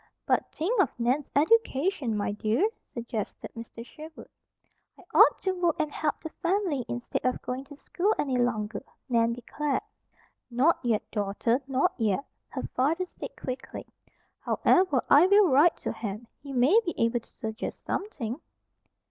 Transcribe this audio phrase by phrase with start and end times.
[0.25, 3.85] "But think of Nan's education, my dear," suggested Mr.
[3.85, 4.29] Sherwood.
[4.97, 8.81] "I ought to work and help the family instead of going to school any longer,"
[9.09, 9.83] Nan declared.
[10.49, 13.85] "Not yet, Daughter, not yet," her father said quickly.
[14.39, 16.25] "However, I will write to Hen.
[16.41, 18.41] He may be able to suggest something."